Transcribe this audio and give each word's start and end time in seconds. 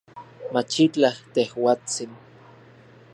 Machitlaj, 0.53 1.19
tejuatsin 1.33 2.11